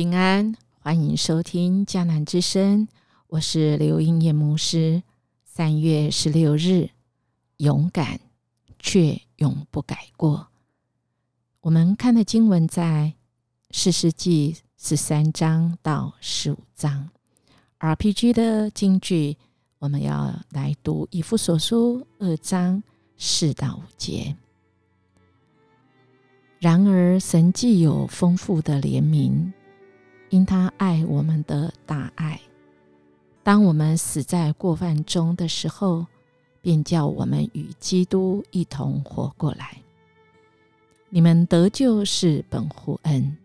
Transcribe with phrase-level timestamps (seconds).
[0.00, 2.88] 平安，欢迎收听迦南之声，
[3.26, 5.02] 我是刘英叶牧师。
[5.44, 6.88] 三月十六日，
[7.58, 8.18] 勇敢
[8.78, 10.48] 却永不改过。
[11.60, 13.12] 我们看的经文在
[13.72, 17.10] 四世纪十三章到十五章。
[17.78, 19.36] RPG 的经句，
[19.80, 22.82] 我们要来读以弗所书二章
[23.18, 24.34] 四到五节。
[26.58, 29.52] 然而，神既有丰富的怜悯，
[30.30, 32.40] 因他爱我们的大爱，
[33.42, 36.06] 当我们死在过犯中的时候，
[36.62, 39.76] 便叫我们与基督一同活过来。
[41.08, 43.36] 你们得救是本乎恩。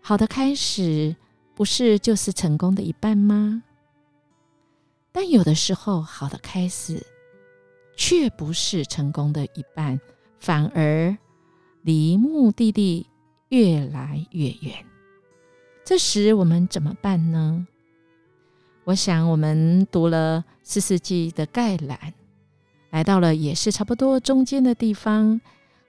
[0.00, 1.14] 好的开始，
[1.54, 3.62] 不是就是成功的一半吗？
[5.12, 7.04] 但有的时候，好的开始
[7.96, 10.00] 却不是成功的一半，
[10.38, 11.16] 反而。
[11.82, 13.06] 离目的地
[13.48, 14.84] 越来越远，
[15.88, 17.66] 这时我们怎么办呢？
[18.84, 22.12] 我想，我们读了四世纪的概览，
[22.90, 25.40] 来到了也是差不多中间的地方。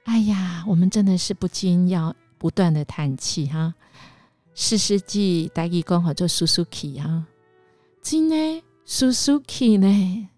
[0.06, 3.76] 哎呀，我们真的是不禁要不断的叹气哈！
[4.56, 7.26] 四世纪大义刚好做苏苏 k 哈，
[8.02, 10.30] 今呢苏苏 k 呢，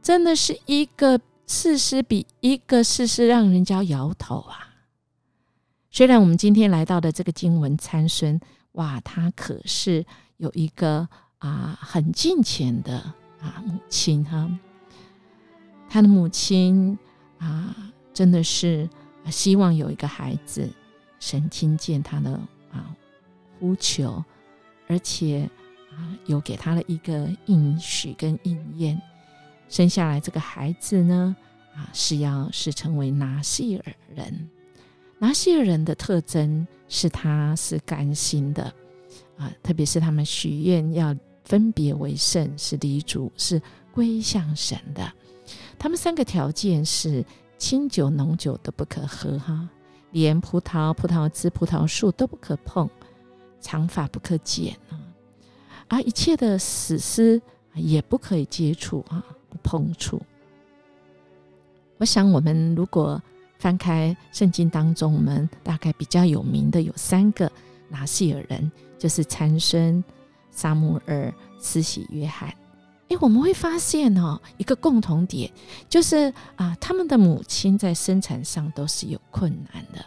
[0.00, 1.20] 真的是一个。
[1.44, 4.68] 事实比一个事实让人家摇头啊！
[5.90, 8.40] 虽然我们今天来到的这个经文参孙，
[8.72, 10.04] 哇，他可是
[10.36, 12.98] 有一个啊很近前的
[13.40, 14.50] 啊母亲哈，
[15.88, 16.98] 他的母亲
[17.38, 17.74] 啊
[18.12, 18.88] 真的是
[19.30, 20.70] 希望有一个孩子，
[21.18, 22.32] 神听见他的
[22.72, 22.94] 啊
[23.58, 24.24] 呼求，
[24.88, 25.50] 而且
[25.90, 29.00] 啊有给他的一个应许跟应验。
[29.68, 31.36] 生下来这个孩子呢，
[31.74, 34.48] 啊，是要是成为拿西尔人。
[35.20, 38.64] 拿西尔人的特征是他是甘心的，
[39.36, 41.14] 啊，特别是他们许愿要
[41.44, 43.60] 分别为圣，是离主，是
[43.92, 45.12] 归向神的。
[45.78, 47.24] 他们三个条件是
[47.58, 49.68] 清酒、浓酒都不可喝，哈，
[50.12, 52.88] 连葡萄、葡萄枝、葡萄树都不可碰，
[53.60, 54.98] 长发不可剪啊，
[55.88, 57.40] 而一切的死尸
[57.74, 59.22] 也不可以接触啊。
[59.62, 60.22] 碰触，
[61.98, 63.20] 我想我们如果
[63.60, 67.52] 翻开圣经当中，我们大概比较有名的有三个
[67.90, 70.02] 拿西尔人，就是参孙、
[70.50, 72.50] 撒母耳、慈禧约翰。
[73.08, 75.52] 诶，我们会发现哦，一个共同点
[75.90, 80.02] 就是啊，他们的母亲在生产上都是有困难的，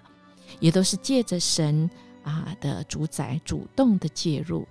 [0.60, 1.88] 也都是借着神
[2.24, 4.68] 啊的主宰主动的介入。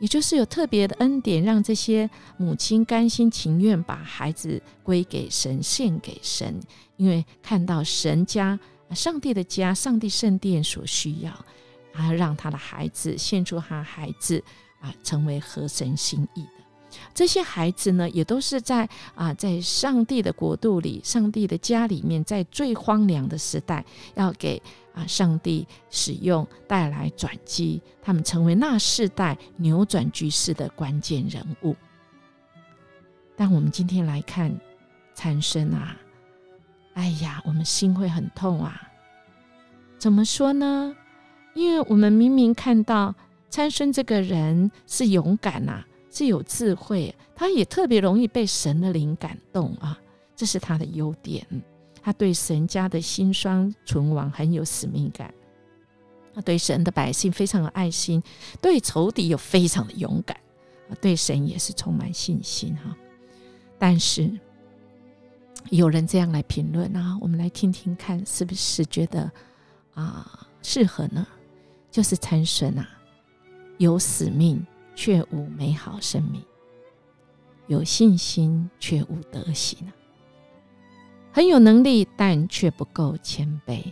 [0.00, 6.58] 也就是有特别的恩典，让这些母亲甘心情愿把孩子归给神、献给神，
[6.96, 8.58] 因为看到神家、
[8.92, 11.30] 上帝的家、上帝圣殿所需要，
[11.92, 14.42] 啊，让他的孩子献出他孩子
[14.80, 16.44] 啊，成为合神心意。
[17.14, 23.84] 这些孩子呢，也都是在啊，在上帝的国度里、上帝的家里面，在最荒凉的时代，
[24.14, 24.62] 要给。
[24.92, 25.06] 啊！
[25.06, 31.76] 上帝使用带来转机，他们成为那世代扭转局势的关键人物。
[33.36, 34.52] 但我们今天来看
[35.14, 35.96] 参生啊，
[36.94, 38.82] 哎呀，我们心会很痛啊！
[39.96, 40.96] 怎么说呢？
[41.54, 43.14] 因为我们明明看到
[43.48, 49.98] 参生这个人是勇敢呐，是有智慧，他也特别容易被神的灵感动啊，
[50.34, 51.46] 这是他的优点。
[52.02, 55.32] 他对神家的辛酸存亡很有使命感，
[56.34, 58.22] 他对神的百姓非常有爱心，
[58.60, 60.34] 对仇敌又非常的勇敢，
[60.98, 62.96] 对神也是充满信心哈。
[63.78, 64.30] 但是
[65.68, 69.30] 有人这样来评论啊，我们来听听看，是不是觉得
[69.92, 71.26] 啊适合呢？
[71.90, 72.88] 就是参孙啊，
[73.76, 76.42] 有使命却无美好生命，
[77.66, 79.92] 有信心却无德行啊。
[81.32, 83.82] 很有能力，但却不够谦卑。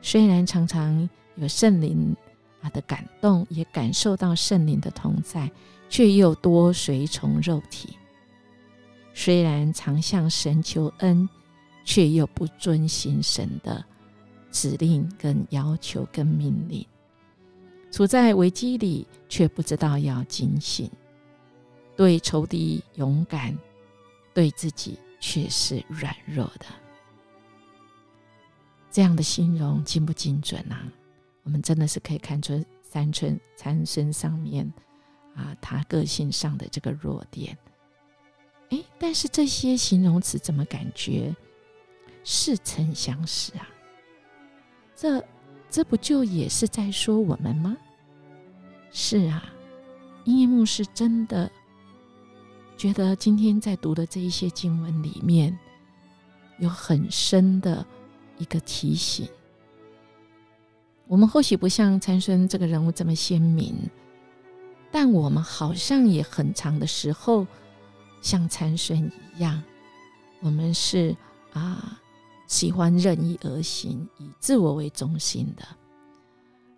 [0.00, 2.16] 虽然常常有圣灵
[2.60, 5.50] 啊的感动，也感受到圣灵的同在，
[5.88, 7.96] 却又多随从肉体。
[9.14, 11.28] 虽然常向神求恩，
[11.84, 13.84] 却又不遵行神的
[14.50, 16.84] 指令、跟要求、跟命令。
[18.02, 20.90] 处在危机里，却不知道要警醒，
[21.96, 23.56] 对仇敌勇敢，
[24.34, 24.98] 对自己。
[25.24, 26.66] 却是软弱的，
[28.90, 30.82] 这样的形容精不精准啊？
[31.44, 34.68] 我们真的是可以看出三寸残身上面
[35.36, 37.56] 啊，他个性上的这个弱点。
[38.70, 41.32] 哎，但是这些形容词怎么感觉
[42.24, 43.68] 似曾相识啊？
[44.96, 45.24] 这
[45.70, 47.76] 这不就也是在说我们吗？
[48.92, 49.42] 是啊，
[50.24, 51.50] 音乐牧师真的
[52.76, 55.58] 觉得今天在读的这一些经文里面，
[56.58, 57.84] 有很深的
[58.36, 59.26] 一个提醒。
[61.08, 63.74] 我们或许不像参孙这个人物这么鲜明，
[64.90, 67.46] 但我们好像也很长的时候
[68.20, 69.62] 像参孙一样，
[70.40, 71.16] 我们是
[71.54, 71.98] 啊
[72.46, 75.66] 喜欢任意而行，以自我为中心的。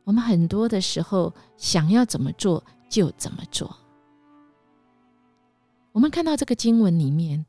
[0.04, 3.76] 我们很多的时候想要怎么做就怎么做。
[5.92, 7.44] 我们看到这个经文里面，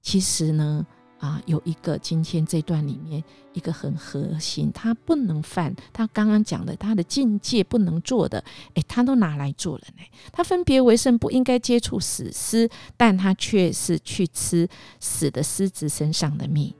[0.00, 0.86] 其实呢。
[1.20, 3.22] 啊，有一个今天这段里面
[3.54, 5.74] 一个很核心，他不能犯。
[5.90, 10.02] 他刚刚讲的，他的境界不能做的，哎，他都拿来做了呢。
[10.32, 12.68] 他分别为圣，不应该接触死尸，
[12.98, 14.68] 但他却是去吃
[15.00, 16.74] 死的狮子身上的蜜。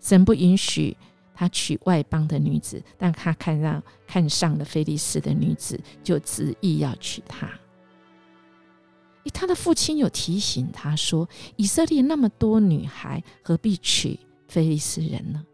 [0.00, 0.96] 神不允许
[1.34, 7.50] 他娶外邦的女子，但他看上看上了菲利斯的女子，就执意要娶她。
[9.32, 14.18] 他的父亲有提醒他说：“以色列那么多女孩，何必娶
[14.48, 15.46] 菲利斯人呢？”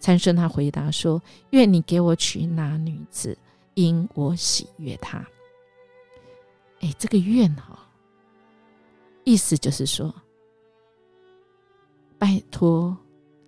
[0.00, 3.38] 参孙他回答说：“愿你给我娶那女子，
[3.74, 5.24] 因我喜悦她。”
[6.82, 7.88] 哎，这个愿哈，
[9.22, 10.12] 意思就是说，
[12.18, 12.96] 拜托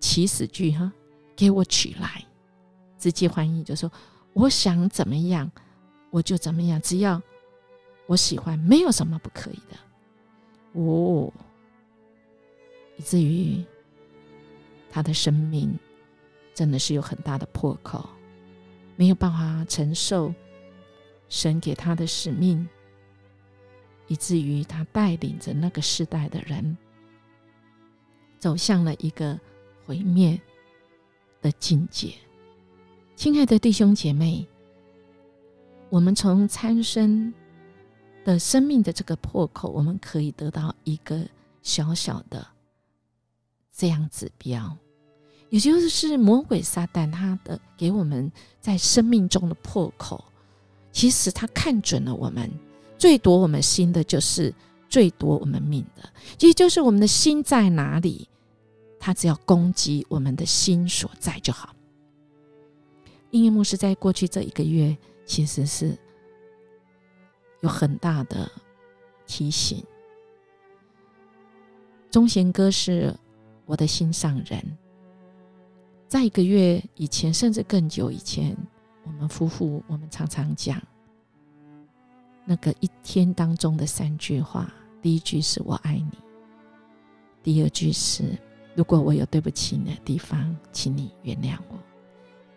[0.05, 0.93] 起始句哈，
[1.35, 2.23] 给我取来。
[2.99, 3.91] 直接翻译就说
[4.35, 5.51] ：“我想怎么样，
[6.11, 7.21] 我就怎么样，只要。”
[8.06, 10.79] 我喜欢，没有什么不可以的。
[10.79, 11.33] 哦，
[12.99, 13.65] 以至于
[14.91, 15.75] 他的生命
[16.53, 18.07] 真的是有很大的破口，
[18.97, 20.35] 没有办法承受
[21.31, 22.69] 神给他的使命，
[24.07, 26.77] 以至于他带领着那个时代的人
[28.39, 29.41] 走向了一个
[29.85, 30.41] 毁灭
[31.41, 32.15] 的境界。
[33.17, 34.47] 亲爱的弟兄姐妹，
[35.91, 37.33] 我们从参生。
[38.25, 41.29] 的生命的这个破口，我们可以得到一个
[41.61, 42.47] 小小的
[43.71, 44.75] 这样指标，
[45.51, 48.33] 也就是魔鬼撒旦他的给我们
[48.63, 50.25] 在生命中的破口，
[50.91, 52.51] 其实他看准了我们
[52.97, 54.55] 最夺我们心的，就是
[54.89, 58.27] 最夺我们命的，其实就是我们的心在哪里，
[59.05, 61.77] 他只要攻击我们的心所在就好。
[63.33, 64.97] 音乐牧师在过去这一个月，
[65.27, 65.95] 其实是。
[67.61, 68.51] 有很大的
[69.27, 69.85] 提醒。
[72.11, 73.15] 钟贤哥是
[73.67, 74.79] 我的心上人，
[76.09, 78.57] 在一个月以前，甚至更久以前，
[79.03, 80.83] 我们夫妇我们常常讲
[82.47, 84.73] 那个一天当中的三句话：
[85.03, 86.19] 第一句是我爱你；
[87.43, 88.25] 第二句是
[88.75, 91.76] 如果我有对不起你的地方，请你原谅我；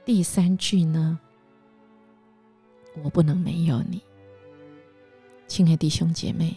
[0.04, 1.20] 第三句呢，
[3.04, 4.02] 我不能没有你。
[5.48, 6.56] 亲爱的弟兄姐妹，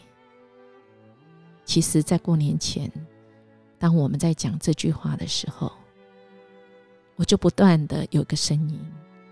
[1.65, 2.91] 其实，在过年前，
[3.79, 5.71] 当我们在讲这句话的时候，
[7.17, 8.81] 我就不断的有个声音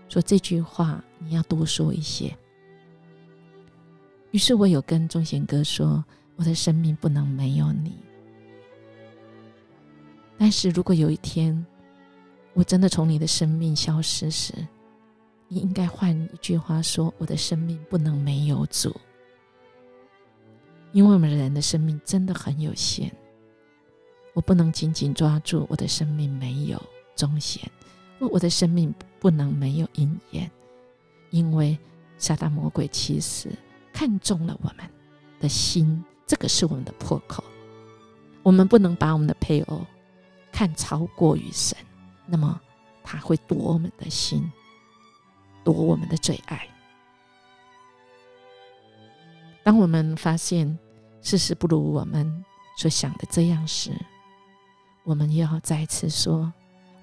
[0.07, 2.31] 说：“这句话你要多说一些。”
[4.31, 6.05] 于是，我有跟钟贤哥说
[6.37, 7.97] ：“我的生命不能没有你。
[10.39, 11.63] 但是如果有一天
[12.53, 14.53] 我真的从你的生命消失时，
[15.49, 18.95] 你应该换一句话说：我的生命不能没有主。”
[20.91, 23.11] 因为我们人的生命真的很有限，
[24.33, 26.81] 我不能紧紧抓住我的生命没有
[27.15, 27.69] 终显，
[28.17, 30.49] 我我的生命不能没有阴眼，
[31.29, 31.77] 因为
[32.17, 33.49] 撒旦魔鬼其实
[33.93, 34.77] 看中了我们
[35.39, 37.43] 的心，这个是我们的破口，
[38.41, 39.85] 我们不能把我们的配偶
[40.59, 41.77] 看超过于神，
[42.25, 42.59] 那么
[43.01, 44.43] 他会夺我们的心，
[45.63, 46.67] 夺我们的最爱。
[49.63, 50.77] 当我们发现
[51.21, 52.43] 事实不如我们
[52.75, 53.93] 所想的这样时，
[55.05, 56.51] 我们要再次说：“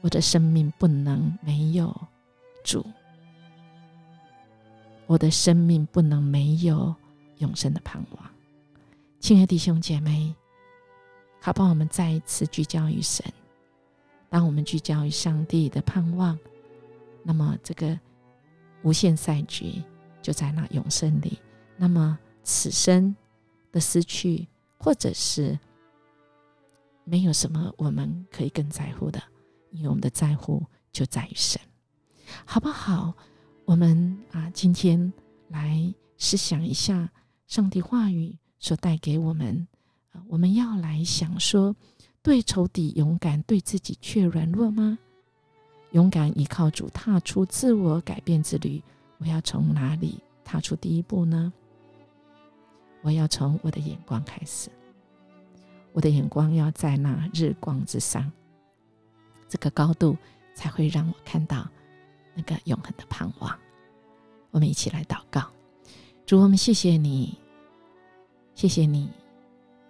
[0.04, 1.98] 我的生命不能没有
[2.62, 2.84] 主，
[5.06, 6.94] 我的生命不能没有
[7.38, 8.30] 永生的盼望。”
[9.18, 10.34] 亲爱的弟兄姐妹，
[11.40, 11.70] 好不好？
[11.70, 13.25] 我们再一次聚焦于神。
[14.28, 16.38] 当我们聚焦于上帝的盼望，
[17.23, 17.99] 那么这个
[18.83, 19.83] 无限赛局
[20.23, 21.38] 就在那永生里。
[21.76, 22.18] 那么。
[22.49, 23.12] 此生
[23.73, 24.47] 的失去，
[24.78, 25.59] 或者是
[27.02, 29.21] 没有什么我们可以更在乎的，
[29.73, 31.61] 因为我们的在乎就在于神，
[32.45, 33.12] 好不好？
[33.64, 35.12] 我们啊，今天
[35.49, 37.11] 来思想一下
[37.49, 39.66] 上帝话语所带给我们
[40.12, 41.75] 啊，我们要来想说，
[42.26, 44.99] 对仇敌勇敢，对自己却软弱吗？
[45.92, 48.83] 勇敢依靠主，踏出自我改变之旅。
[49.18, 51.52] 我要从哪里踏出第一步呢？
[53.02, 54.68] 我要从我的眼光开始。
[55.92, 58.28] 我的眼光要在那日光之上，
[59.49, 60.16] 这个高度
[60.52, 61.71] 才会让我看到
[62.35, 63.56] 那个永恒的盼望。
[64.50, 65.49] 我们一起来祷告，
[66.26, 67.38] 主，我们谢谢你，
[68.56, 69.09] 谢谢你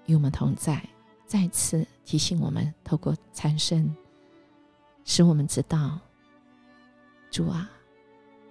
[0.04, 0.86] 与我们同在，
[1.26, 3.94] 再次提醒我们，透过参生，
[5.04, 5.98] 使我们知道，
[7.30, 7.70] 主啊，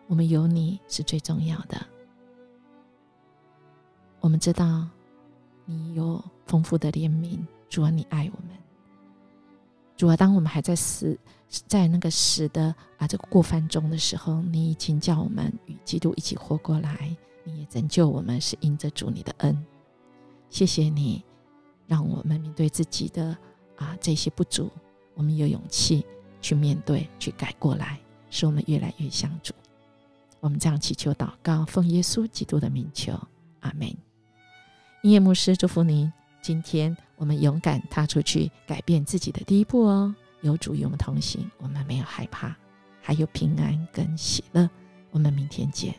[0.07, 1.83] 我们有你是最重要的。
[4.19, 4.87] 我们知道
[5.65, 6.23] 你有。
[6.45, 8.55] 丰富的怜悯，主啊，你爱我们。
[9.97, 11.17] 主啊，当我们还在死，
[11.49, 12.65] 在那个死的
[12.99, 17.17] 啊这个过犯中的时候，你已经叫我们与基督一起活过来。
[17.43, 19.65] 你也拯救我们，是因着主你的恩。
[20.51, 21.25] 谢谢你，
[21.87, 23.37] 让我们面对自己的
[23.75, 24.71] 啊这些不足，
[25.13, 26.05] 我们有勇气
[26.41, 27.99] 去面对，去改过来，
[28.29, 29.53] 使我们越来越像主。
[30.39, 33.19] 我们这样祈求祷告，奉耶稣基督的名求，
[33.61, 33.87] 阿门。
[35.01, 36.11] 音乐牧师祝福您。
[36.41, 40.13] 今天我们勇敢踏出去，改变自己的第一步哦。
[40.41, 42.55] 有主与我们同行，我们没有害怕，
[43.01, 44.69] 还有平安跟喜乐。
[45.09, 45.95] 我们明天见。